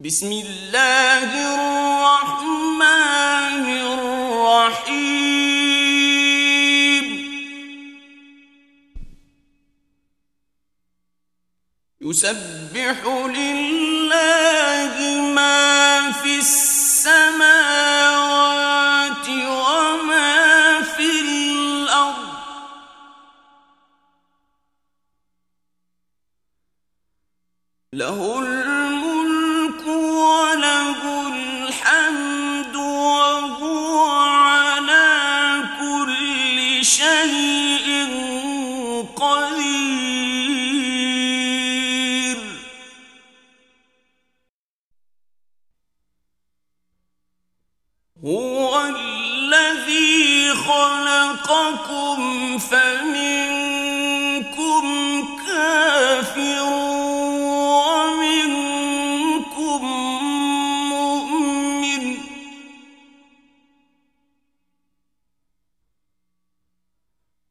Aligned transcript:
بسم 0.00 0.32
الله 0.32 1.28
الرحمن 1.60 2.84
الرحيم. 3.68 5.04
يسبح 12.00 12.98
لله 13.36 14.94
ما 15.36 16.12
في 16.12 16.38
السماوات 16.38 17.28
وما 19.28 20.82
في 20.96 21.20
الأرض. 21.20 22.32
له 27.92 28.40
هو 48.24 48.86
الذي 48.86 50.54
خلقكم 50.54 52.18
فمنكم 52.58 54.04
كافر 55.46 56.62
ومنكم 57.80 58.70
مؤمن. 60.88 62.16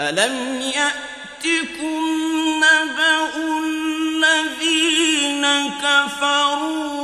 ألم 0.00 0.60
يأتكم 0.60 2.04
نبأ 2.56 3.30
الذين 4.16 5.46
كفروا 5.70 7.03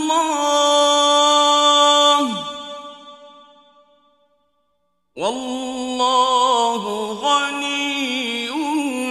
والله 5.17 6.83
غني 7.12 8.51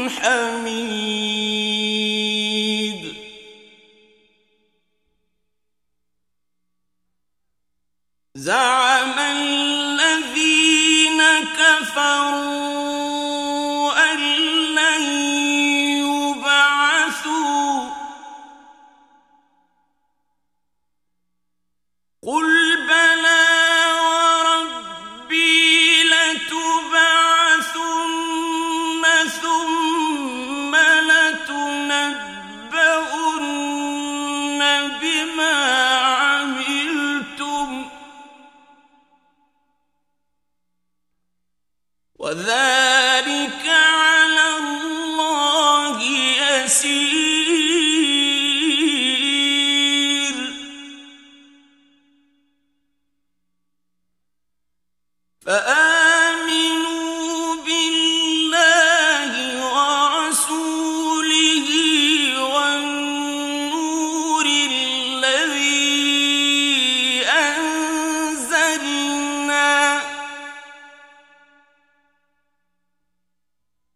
حميد. 0.09 1.09
زعم 8.35 8.88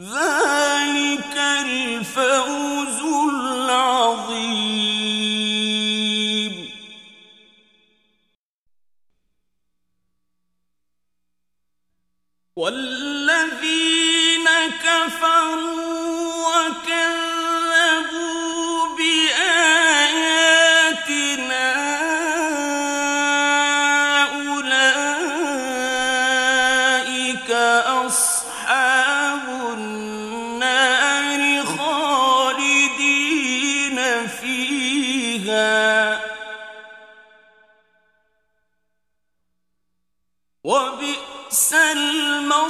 ذلك 0.00 0.39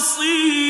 عصير 0.00 0.69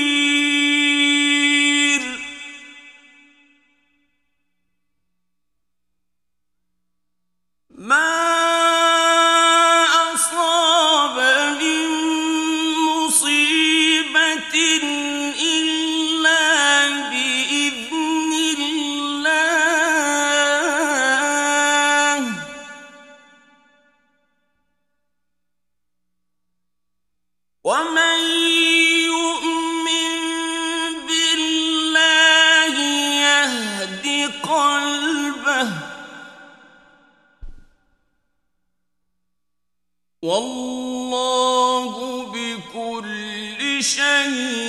شيء 43.83 44.60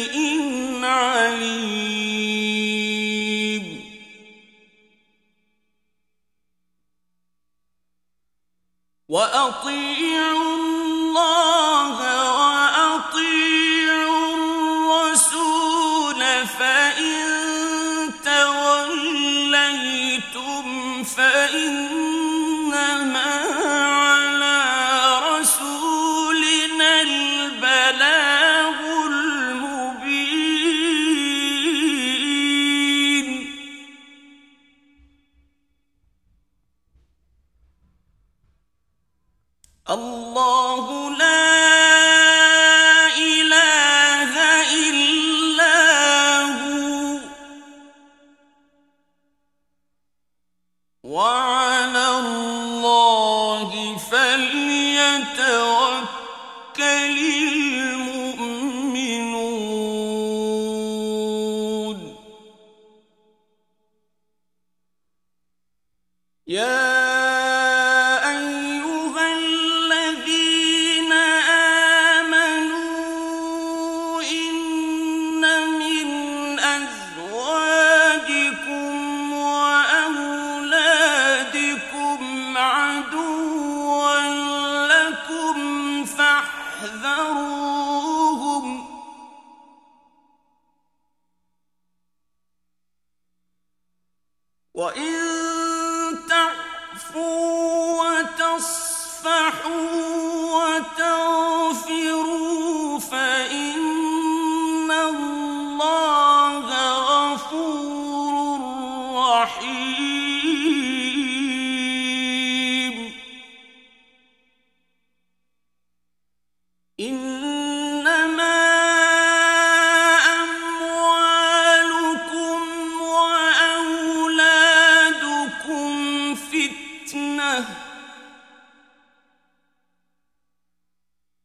Yeah. 66.51 67.00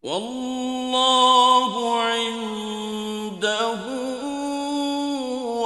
والله 0.03 1.73
عنده 2.03 3.83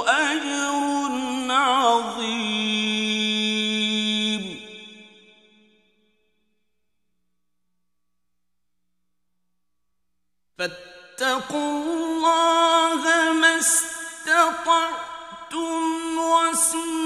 أجر 0.07 0.83
عظيم. 1.51 2.61
فاتقوا 10.57 11.71
الله 11.83 13.01
ما 13.33 13.57
استطعتم 13.59 15.01
واسمعوا 16.17 17.00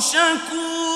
شكور 0.00 0.89